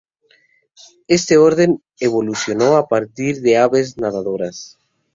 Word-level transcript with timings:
Este 1.07 1.37
orden 1.37 1.83
evolucionó 1.99 2.75
a 2.75 2.87
partir 2.87 3.39
de 3.41 3.59
aves 3.59 3.97
nadadoras. 3.99 4.79